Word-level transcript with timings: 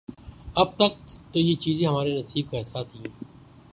اب 0.61 0.69
تک 0.75 0.93
تو 1.31 1.39
یہ 1.39 1.55
چیزیں 1.55 1.87
ہمارے 1.87 2.17
نصیب 2.19 2.45
کا 2.51 2.61
حصہ 2.61 2.77
تھیں۔ 2.91 3.03